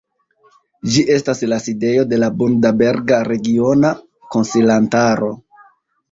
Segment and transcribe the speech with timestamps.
[0.93, 3.91] Ĝi estas la sidejo de la Bundaberga Regiona
[4.37, 5.29] Konsilantaro.